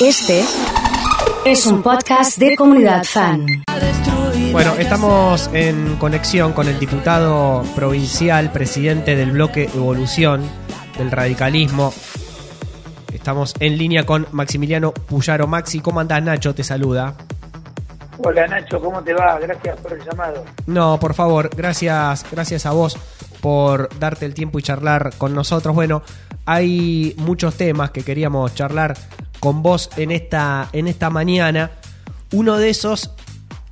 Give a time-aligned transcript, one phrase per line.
[0.00, 0.42] Este
[1.44, 3.44] es un podcast de comunidad fan.
[4.50, 10.42] Bueno, estamos en conexión con el diputado provincial, presidente del bloque Evolución
[10.96, 11.92] del radicalismo.
[13.12, 15.46] Estamos en línea con Maximiliano Puyaro.
[15.46, 16.22] Maxi, ¿cómo andás?
[16.22, 17.12] Nacho te saluda.
[18.24, 19.38] Hola Nacho, ¿cómo te va?
[19.38, 20.46] Gracias por el llamado.
[20.66, 22.96] No, por favor, gracias, gracias a vos
[23.42, 25.74] por darte el tiempo y charlar con nosotros.
[25.74, 26.00] Bueno,
[26.46, 28.96] hay muchos temas que queríamos charlar
[29.40, 31.72] con vos en esta, en esta mañana.
[32.32, 33.10] Uno de esos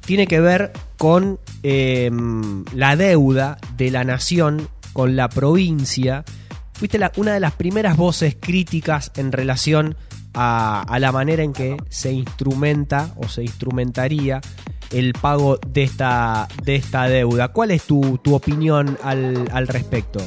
[0.05, 6.25] tiene que ver con em, la deuda de la nación con la provincia.
[6.73, 9.97] Fuiste una de las primeras voces críticas en relación
[10.35, 14.41] a, la manera en que se instrumenta o se instrumentaría
[14.91, 17.49] el pago de esta, de esta deuda.
[17.49, 20.21] ¿Cuál es tu, tu opinión al, al respecto?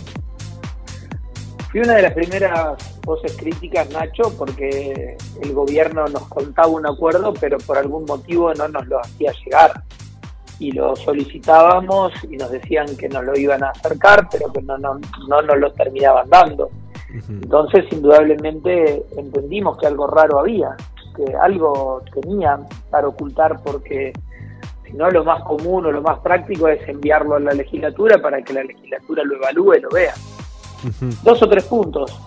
[1.71, 7.33] Fui una de las primeras voces críticas, Nacho, porque el gobierno nos contaba un acuerdo,
[7.39, 9.81] pero por algún motivo no nos lo hacía llegar.
[10.59, 14.77] Y lo solicitábamos y nos decían que nos lo iban a acercar, pero que no,
[14.77, 16.69] no, no nos lo terminaban dando.
[17.29, 20.75] Entonces, indudablemente, entendimos que algo raro había,
[21.15, 24.11] que algo tenían para ocultar, porque
[24.85, 28.41] si no, lo más común o lo más práctico es enviarlo a la legislatura para
[28.41, 30.13] que la legislatura lo evalúe y lo vea.
[31.23, 32.19] Dos o tres puntos.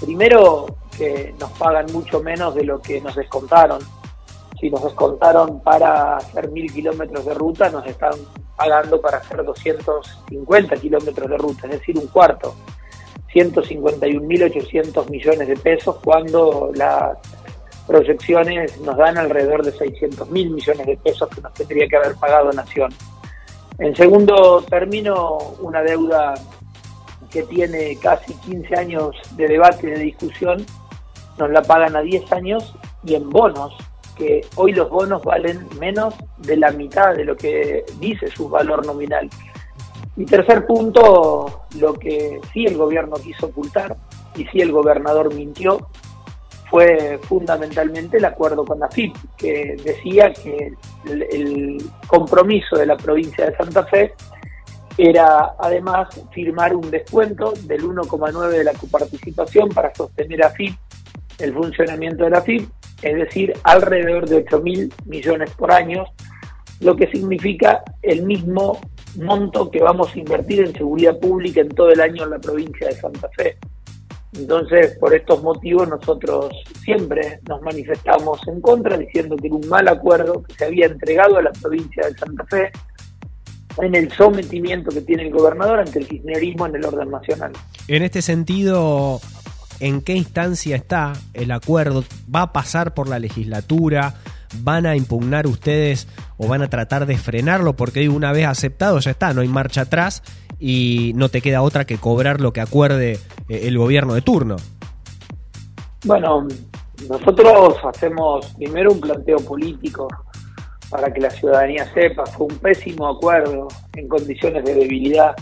[0.00, 3.80] Primero, que nos pagan mucho menos de lo que nos descontaron.
[4.60, 8.12] Si nos descontaron para hacer mil kilómetros de ruta, nos están
[8.56, 12.54] pagando para hacer 250 kilómetros de ruta, es decir, un cuarto.
[13.34, 17.18] 151.800 millones de pesos cuando las
[17.86, 22.52] proyecciones nos dan alrededor de 600.000 millones de pesos que nos tendría que haber pagado
[22.52, 22.92] Nación.
[23.78, 26.34] En segundo término, una deuda
[27.34, 30.64] que tiene casi 15 años de debate de discusión,
[31.36, 33.76] nos la pagan a 10 años y en bonos,
[34.16, 38.86] que hoy los bonos valen menos de la mitad de lo que dice su valor
[38.86, 39.28] nominal.
[40.16, 43.96] Y tercer punto, lo que sí el gobierno quiso ocultar
[44.36, 45.88] y sí el gobernador mintió,
[46.70, 50.72] fue fundamentalmente el acuerdo con la FIP, que decía que
[51.04, 54.14] el compromiso de la provincia de Santa Fe
[54.96, 60.76] era además firmar un descuento del 1,9 de la coparticipación para sostener a FIP
[61.38, 62.68] el funcionamiento de la FIP,
[63.02, 66.04] es decir, alrededor de 8 mil millones por año,
[66.80, 68.78] lo que significa el mismo
[69.16, 72.88] monto que vamos a invertir en seguridad pública en todo el año en la provincia
[72.88, 73.56] de Santa Fe.
[74.36, 76.52] Entonces, por estos motivos, nosotros
[76.82, 81.36] siempre nos manifestamos en contra, diciendo que era un mal acuerdo que se había entregado
[81.36, 82.72] a la provincia de Santa Fe,
[83.78, 87.52] en el sometimiento que tiene el gobernador ante el kirchnerismo en el orden nacional.
[87.88, 89.20] En este sentido,
[89.80, 92.04] ¿en qué instancia está el acuerdo?
[92.32, 94.14] ¿Va a pasar por la legislatura?
[94.60, 97.74] ¿Van a impugnar ustedes o van a tratar de frenarlo?
[97.74, 100.22] Porque una vez aceptado ya está, no hay marcha atrás
[100.60, 103.18] y no te queda otra que cobrar lo que acuerde
[103.48, 104.56] eh, el gobierno de turno.
[106.04, 106.46] Bueno,
[107.08, 110.06] nosotros hacemos primero un planteo político
[110.94, 113.66] para que la ciudadanía sepa, fue un pésimo acuerdo
[113.96, 115.34] en condiciones de debilidad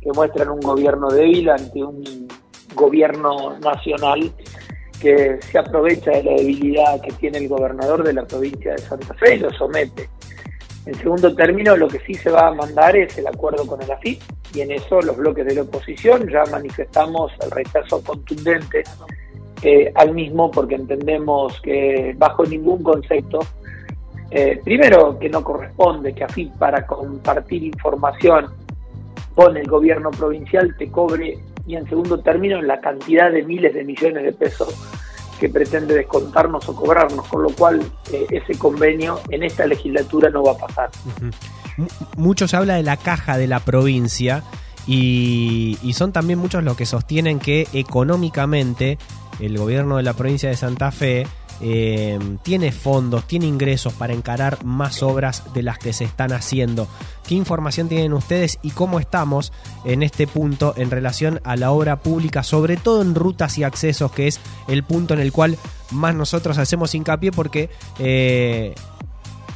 [0.00, 2.26] que muestran un gobierno débil ante un
[2.74, 4.32] gobierno nacional
[5.00, 9.14] que se aprovecha de la debilidad que tiene el gobernador de la provincia de Santa
[9.14, 10.10] Fe y lo somete.
[10.84, 13.92] En segundo término, lo que sí se va a mandar es el acuerdo con el
[13.92, 14.20] AFIP
[14.52, 18.82] y en eso los bloques de la oposición ya manifestamos el rechazo contundente
[19.62, 23.38] eh, al mismo porque entendemos que bajo ningún concepto
[24.30, 28.46] eh, primero, que no corresponde que AFIP para compartir información
[29.34, 33.84] con el gobierno provincial te cobre y en segundo término la cantidad de miles de
[33.84, 34.74] millones de pesos
[35.38, 37.80] que pretende descontarnos o cobrarnos, con lo cual
[38.12, 40.90] eh, ese convenio en esta legislatura no va a pasar.
[42.16, 44.42] Mucho se habla de la caja de la provincia
[44.86, 48.98] y, y son también muchos los que sostienen que económicamente
[49.38, 51.26] el gobierno de la provincia de Santa Fe
[51.60, 56.88] eh, tiene fondos, tiene ingresos para encarar más obras de las que se están haciendo.
[57.26, 59.52] ¿Qué información tienen ustedes y cómo estamos
[59.84, 64.12] en este punto en relación a la obra pública, sobre todo en rutas y accesos,
[64.12, 65.58] que es el punto en el cual
[65.90, 67.70] más nosotros hacemos hincapié porque...
[67.98, 68.74] Eh,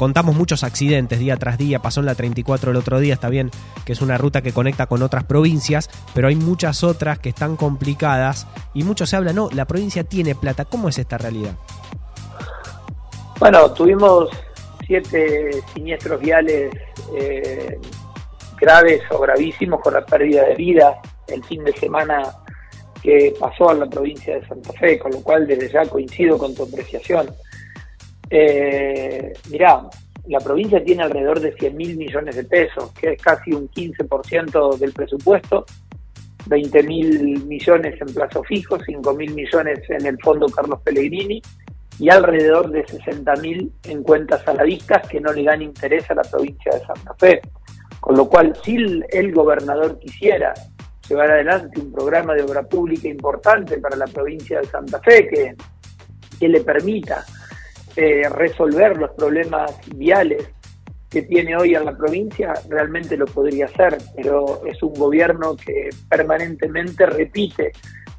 [0.02, 3.52] contamos muchos accidentes día tras día, pasó en la 34 el otro día, está bien
[3.84, 7.54] que es una ruta que conecta con otras provincias, pero hay muchas otras que están
[7.54, 11.52] complicadas y mucho se habla, no, la provincia tiene plata, ¿cómo es esta realidad?
[13.38, 14.28] Bueno, tuvimos
[14.84, 16.75] siete siniestros viales
[17.16, 17.78] eh,
[18.60, 22.25] graves o gravísimos con la pérdida de vida el fin de semana
[23.05, 26.52] que pasó a la provincia de Santa Fe, con lo cual desde ya coincido con
[26.56, 27.28] tu apreciación.
[28.34, 29.82] Eh, mirá,
[30.26, 34.79] la provincia tiene alrededor de 100 mil millones de pesos, que es casi un 15%
[34.79, 35.67] del presupuesto,
[36.46, 41.43] 20 mil millones en plazo fijo, 5 mil millones en el fondo Carlos Pellegrini
[41.99, 46.11] y alrededor de 60 mil en cuentas a la vista que no le dan interés
[46.11, 47.43] a la provincia de Santa Fe.
[48.00, 48.76] Con lo cual, si
[49.11, 50.55] el gobernador quisiera
[51.06, 55.55] llevar adelante un programa de obra pública importante para la provincia de Santa Fe que,
[56.40, 57.26] que le permita
[57.97, 60.50] eh, resolver los problemas viales
[61.11, 65.91] que tiene hoy en la provincia, realmente lo podría hacer, pero es un gobierno que
[66.09, 67.73] permanentemente repite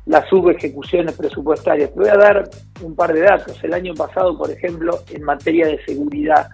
[0.06, 1.92] las subejecuciones presupuestarias.
[1.92, 2.50] Te voy a dar
[2.81, 3.64] un par de datos.
[3.64, 6.50] El año pasado, por ejemplo, en materia de seguridad,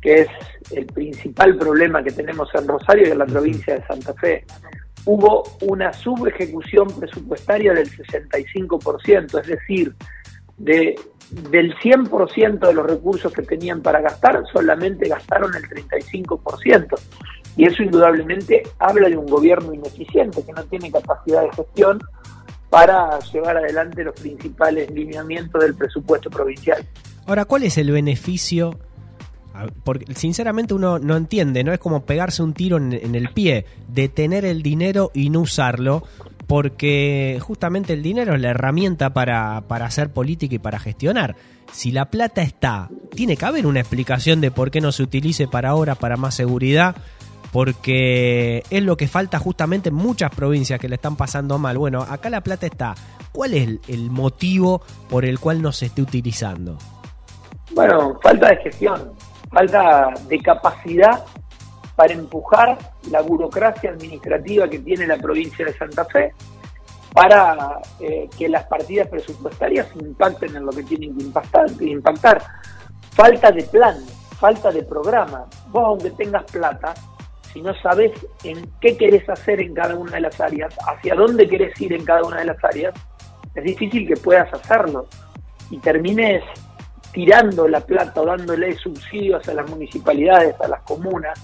[0.00, 0.28] que es
[0.72, 4.44] el principal problema que tenemos en Rosario y en la provincia de Santa Fe,
[5.04, 9.94] hubo una subejecución presupuestaria del 65%, es decir,
[10.56, 10.96] de,
[11.30, 16.98] del 100% de los recursos que tenían para gastar, solamente gastaron el 35%.
[17.56, 21.98] Y eso indudablemente habla de un gobierno ineficiente que no tiene capacidad de gestión
[22.70, 26.84] para llevar adelante los principales lineamientos del presupuesto provincial.
[27.26, 28.78] Ahora, ¿cuál es el beneficio
[29.84, 31.72] porque sinceramente uno no entiende, ¿no?
[31.72, 36.04] Es como pegarse un tiro en, el pie, de tener el dinero y no usarlo,
[36.48, 41.36] porque justamente el dinero es la herramienta para, para hacer política y para gestionar.
[41.72, 45.46] Si la plata está, tiene que haber una explicación de por qué no se utilice
[45.46, 46.96] para ahora, para más seguridad,
[47.52, 51.78] porque es lo que falta justamente en muchas provincias que le están pasando mal.
[51.78, 52.94] Bueno, acá la plata está.
[53.30, 56.78] ¿Cuál es el motivo por el cual no se esté utilizando?
[57.74, 59.12] Bueno, falta de gestión
[59.50, 61.24] falta de capacidad
[61.98, 62.78] para empujar
[63.10, 66.32] la burocracia administrativa que tiene la provincia de Santa Fe
[67.12, 72.40] para eh, que las partidas presupuestarias impacten en lo que tienen que impactar, impactar.
[73.10, 73.96] Falta de plan,
[74.38, 75.46] falta de programa.
[75.70, 76.94] Vos aunque tengas plata,
[77.52, 78.12] si no sabes
[78.44, 82.04] en qué querés hacer en cada una de las áreas, hacia dónde querés ir en
[82.04, 82.94] cada una de las áreas,
[83.56, 85.08] es difícil que puedas hacerlo
[85.68, 86.44] y termines
[87.10, 91.36] tirando la plata o dándole subsidios a las municipalidades, a las comunas,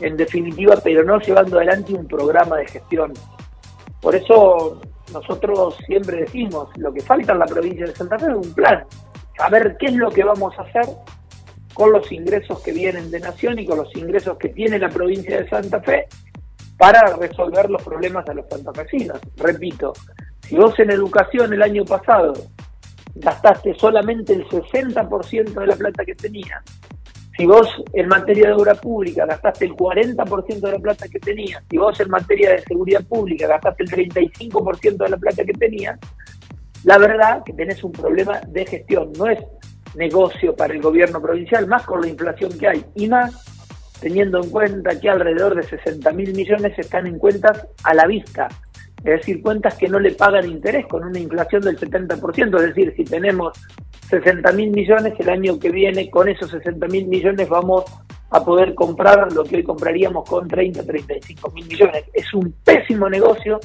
[0.00, 3.12] en definitiva, pero no llevando adelante un programa de gestión.
[4.00, 4.80] Por eso
[5.12, 8.84] nosotros siempre decimos, lo que falta en la provincia de Santa Fe es un plan,
[9.36, 10.86] saber qué es lo que vamos a hacer
[11.72, 15.40] con los ingresos que vienen de Nación y con los ingresos que tiene la provincia
[15.40, 16.06] de Santa Fe
[16.76, 19.18] para resolver los problemas de los santafesinos.
[19.36, 19.92] Repito,
[20.40, 22.34] si vos en educación el año pasado
[23.14, 26.62] gastaste solamente el 60% de la plata que tenías.
[27.36, 31.62] Si vos en materia de obra pública gastaste el 40% de la plata que tenías,
[31.68, 35.98] si vos en materia de seguridad pública gastaste el 35% de la plata que tenías,
[36.84, 39.12] la verdad que tenés un problema de gestión.
[39.18, 39.40] No es
[39.96, 42.84] negocio para el gobierno provincial, más con la inflación que hay.
[42.94, 43.54] Y más
[44.00, 48.48] teniendo en cuenta que alrededor de 60 mil millones están en cuentas a la vista,
[48.98, 52.94] es decir, cuentas que no le pagan interés con una inflación del 70%, es decir,
[52.96, 53.52] si tenemos
[54.18, 57.84] 60 mil millones, el año que viene con esos 60 mil millones vamos
[58.30, 62.04] a poder comprar lo que hoy compraríamos con 30, 35 mil millones.
[62.12, 63.60] Es un pésimo negocio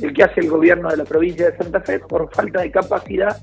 [0.00, 3.36] el que hace el gobierno de la provincia de Santa Fe por falta de capacidad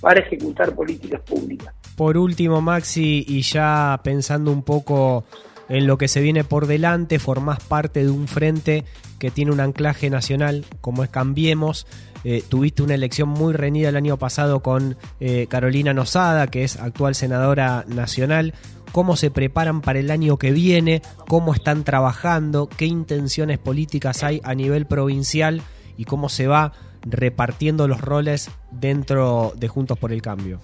[0.00, 1.74] para ejecutar políticas públicas.
[1.96, 5.24] Por último, Maxi, y ya pensando un poco
[5.68, 8.84] en lo que se viene por delante, formás parte de un frente
[9.18, 11.86] que tiene un anclaje nacional como es Cambiemos.
[12.24, 16.78] Eh, tuviste una elección muy reñida el año pasado con eh, Carolina Nosada, que es
[16.78, 18.54] actual senadora nacional.
[18.92, 21.02] ¿Cómo se preparan para el año que viene?
[21.26, 22.68] ¿Cómo están trabajando?
[22.68, 25.62] ¿Qué intenciones políticas hay a nivel provincial?
[25.96, 30.60] ¿Y cómo se va repartiendo los roles dentro de Juntos por el Cambio?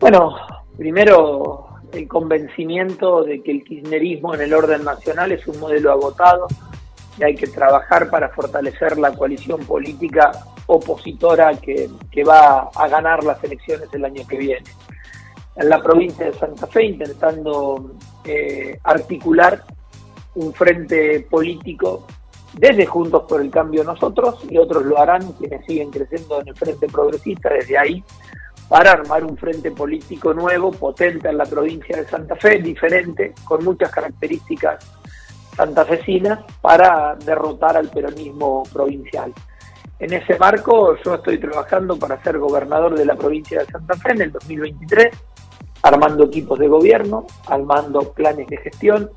[0.00, 0.36] Bueno,
[0.76, 6.46] primero el convencimiento de que el kirchnerismo en el orden nacional es un modelo agotado
[7.18, 10.32] y hay que trabajar para fortalecer la coalición política
[10.66, 11.90] opositora que,
[12.26, 14.64] va a ganar las elecciones el año que viene.
[15.56, 17.92] En la provincia de Santa Fe intentando
[18.24, 19.62] eh, articular
[20.34, 22.06] un frente político
[22.54, 26.54] desde Juntos por el Cambio nosotros y otros lo harán quienes siguen creciendo en el
[26.54, 28.04] frente progresista desde ahí
[28.68, 33.62] para armar un frente político nuevo, potente en la provincia de Santa Fe, diferente, con
[33.62, 35.01] muchas características
[35.62, 39.32] santafesinas, para derrotar al peronismo provincial.
[40.00, 44.10] En ese marco yo estoy trabajando para ser gobernador de la provincia de Santa Fe
[44.10, 45.14] en el 2023,
[45.82, 49.10] armando equipos de gobierno, armando planes de gestión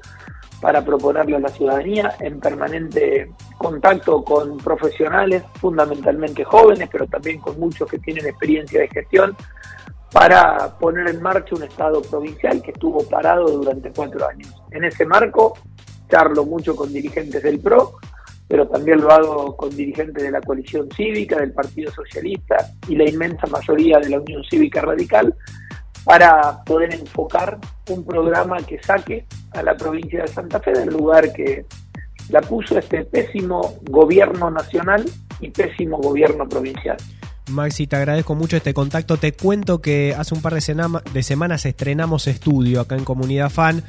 [0.62, 7.60] para proponerle a la ciudadanía en permanente contacto con profesionales, fundamentalmente jóvenes, pero también con
[7.60, 9.36] muchos que tienen experiencia de gestión,
[10.12, 14.56] para poner en marcha un Estado provincial que estuvo parado durante cuatro años.
[14.72, 15.58] En ese marco,
[16.10, 17.98] charlo mucho con dirigentes del PRO,
[18.48, 22.58] pero también lo hago con dirigentes de la coalición cívica, del Partido Socialista
[22.88, 25.34] y la inmensa mayoría de la Unión Cívica Radical,
[26.04, 27.58] para poder enfocar
[27.90, 31.66] un programa que saque a la provincia de Santa Fe del lugar que
[32.30, 35.04] la puso este pésimo gobierno nacional
[35.40, 36.98] y pésimo gobierno provincial.
[37.50, 39.18] Maxi, te agradezco mucho este contacto.
[39.18, 43.84] Te cuento que hace un par de, de semanas estrenamos estudio acá en Comunidad Fan.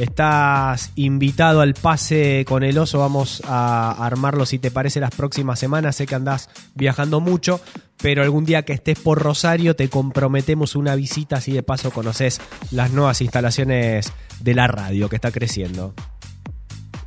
[0.00, 3.00] Estás invitado al pase con el oso.
[3.00, 5.96] Vamos a armarlo si te parece las próximas semanas.
[5.96, 7.60] Sé que andás viajando mucho,
[8.02, 12.40] pero algún día que estés por Rosario te comprometemos una visita así de paso conoces
[12.70, 15.92] las nuevas instalaciones de la radio que está creciendo.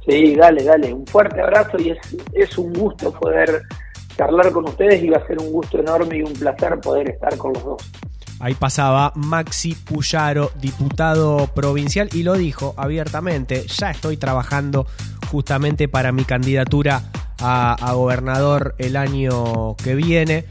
[0.08, 0.94] Sí, dale, dale.
[0.94, 1.98] Un fuerte abrazo y es,
[2.34, 3.64] es un gusto poder
[4.16, 7.36] charlar con ustedes y va a ser un gusto enorme y un placer poder estar
[7.38, 7.92] con los dos.
[8.40, 14.86] Ahí pasaba Maxi Puyaro, diputado provincial, y lo dijo abiertamente, ya estoy trabajando
[15.32, 17.02] justamente para mi candidatura
[17.40, 20.46] a, a gobernador el año que viene.